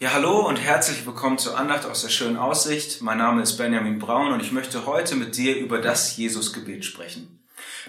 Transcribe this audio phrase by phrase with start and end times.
[0.00, 3.02] Ja, hallo und herzlich willkommen zur Andacht aus der schönen Aussicht.
[3.02, 7.40] Mein Name ist Benjamin Braun und ich möchte heute mit dir über das Jesusgebet sprechen.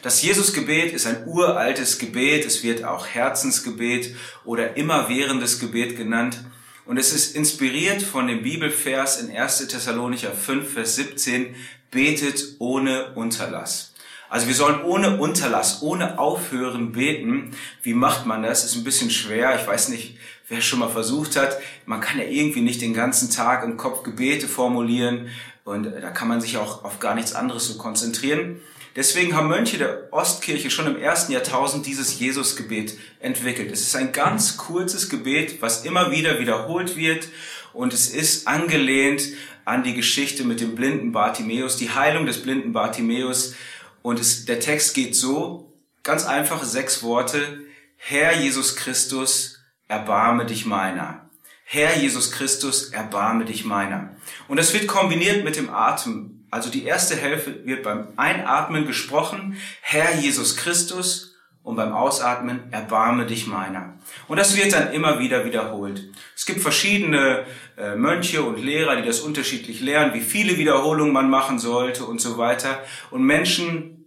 [0.01, 2.47] Das Jesusgebet ist ein uraltes Gebet.
[2.47, 6.43] Es wird auch Herzensgebet oder immerwährendes Gebet genannt.
[6.87, 9.67] Und es ist inspiriert von dem Bibelvers in 1.
[9.67, 11.53] Thessalonicher 5, Vers 17,
[11.91, 13.93] betet ohne Unterlass.
[14.29, 17.51] Also wir sollen ohne Unterlass, ohne Aufhören beten.
[17.81, 18.63] Wie macht man das?
[18.63, 19.59] Ist ein bisschen schwer.
[19.59, 20.17] Ich weiß nicht,
[20.49, 24.03] wer schon mal versucht hat, man kann ja irgendwie nicht den ganzen Tag im Kopf
[24.03, 25.29] Gebete formulieren
[25.63, 28.59] und da kann man sich auch auf gar nichts anderes so konzentrieren.
[28.95, 33.71] Deswegen haben Mönche der Ostkirche schon im ersten Jahrtausend dieses Jesusgebet entwickelt.
[33.71, 37.27] Es ist ein ganz kurzes Gebet, was immer wieder wiederholt wird
[37.71, 39.21] und es ist angelehnt
[39.65, 43.53] an die Geschichte mit dem blinden Bartimäus, die Heilung des blinden Bartimäus
[44.01, 47.65] und es, der Text geht so, ganz einfache sechs Worte,
[47.97, 51.29] Herr Jesus Christus, erbarme dich meiner.
[51.65, 54.15] Herr Jesus Christus, erbarme dich meiner.
[54.47, 56.47] Und das wird kombiniert mit dem Atem.
[56.49, 61.28] Also die erste Hälfte wird beim Einatmen gesprochen, Herr Jesus Christus,
[61.63, 63.93] und beim Ausatmen, erbarme dich meiner.
[64.27, 66.09] Und das wird dann immer wieder wiederholt.
[66.35, 67.45] Es gibt verschiedene
[67.77, 72.21] äh, Mönche und Lehrer, die das unterschiedlich lehren, wie viele Wiederholungen man machen sollte und
[72.21, 72.83] so weiter.
[73.11, 73.99] Und Menschen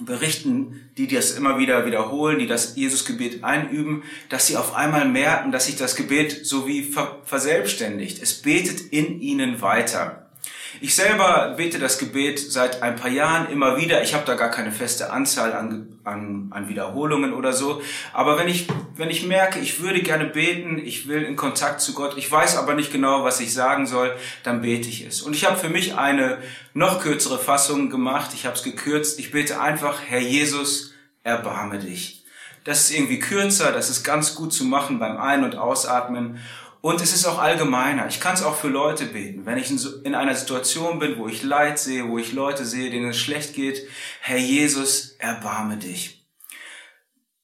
[0.00, 5.52] berichten, die das immer wieder wiederholen, die das Jesusgebet einüben, dass sie auf einmal merken,
[5.52, 6.94] dass sich das Gebet so wie
[7.24, 8.22] verselbstständigt.
[8.22, 10.29] Es betet in ihnen weiter.
[10.80, 14.02] Ich selber bete das Gebet seit ein paar Jahren immer wieder.
[14.02, 17.82] Ich habe da gar keine feste Anzahl an, an, an Wiederholungen oder so.
[18.12, 21.92] Aber wenn ich, wenn ich merke, ich würde gerne beten, ich will in Kontakt zu
[21.92, 25.22] Gott, ich weiß aber nicht genau, was ich sagen soll, dann bete ich es.
[25.22, 26.38] Und ich habe für mich eine
[26.72, 28.30] noch kürzere Fassung gemacht.
[28.34, 29.18] Ich habe es gekürzt.
[29.18, 32.19] Ich bete einfach, Herr Jesus, erbarme dich.
[32.64, 36.40] Das ist irgendwie kürzer, das ist ganz gut zu machen beim Ein- und Ausatmen.
[36.82, 38.06] Und es ist auch allgemeiner.
[38.06, 39.44] Ich kann es auch für Leute beten.
[39.44, 39.70] Wenn ich
[40.04, 43.54] in einer Situation bin, wo ich Leid sehe, wo ich Leute sehe, denen es schlecht
[43.54, 43.86] geht,
[44.20, 46.24] Herr Jesus, erbarme dich.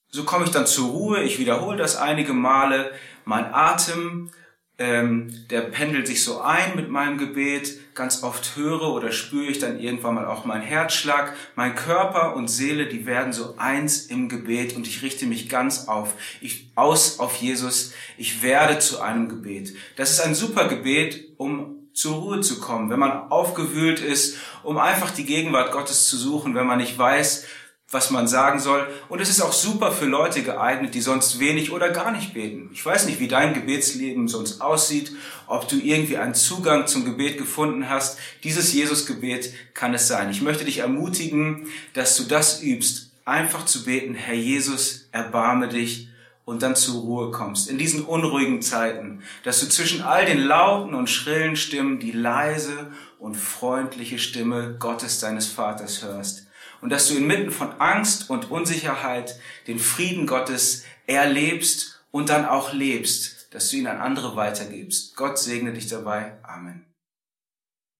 [0.09, 1.23] So komme ich dann zur Ruhe.
[1.23, 2.93] Ich wiederhole das einige Male.
[3.27, 4.31] Mein Atem
[4.79, 7.95] ähm, der pendelt sich so ein mit meinem Gebet.
[7.95, 11.35] Ganz oft höre oder spüre ich dann irgendwann mal auch meinen Herzschlag.
[11.55, 15.89] Mein Körper und Seele, die werden so eins im Gebet und ich richte mich ganz
[15.89, 17.95] auf, ich, aus auf Jesus.
[18.19, 19.75] Ich werde zu einem Gebet.
[19.97, 24.77] Das ist ein super Gebet, um zur Ruhe zu kommen, wenn man aufgewühlt ist, um
[24.77, 27.47] einfach die Gegenwart Gottes zu suchen, wenn man nicht weiß,
[27.91, 28.87] was man sagen soll.
[29.09, 32.71] Und es ist auch super für Leute geeignet, die sonst wenig oder gar nicht beten.
[32.73, 35.13] Ich weiß nicht, wie dein Gebetsleben sonst aussieht,
[35.47, 38.19] ob du irgendwie einen Zugang zum Gebet gefunden hast.
[38.43, 40.31] Dieses Jesusgebet kann es sein.
[40.31, 46.09] Ich möchte dich ermutigen, dass du das übst, einfach zu beten, Herr Jesus, erbarme dich
[46.45, 50.95] und dann zur Ruhe kommst, in diesen unruhigen Zeiten, dass du zwischen all den lauten
[50.95, 56.47] und schrillen Stimmen die leise und freundliche Stimme Gottes deines Vaters hörst
[56.87, 62.73] und dass du inmitten von Angst und Unsicherheit den Frieden Gottes erlebst und dann auch
[62.73, 65.17] lebst, dass du ihn an andere weitergibst.
[65.17, 66.35] Gott segne dich dabei.
[66.45, 66.85] Amen.